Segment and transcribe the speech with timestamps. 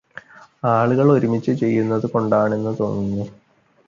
[0.63, 3.27] ആളുകൾ ഒരുമിച്ചു ചെയ്യുന്നതു കൊണ്ടാണെന്ന് തോന്നുന്നു.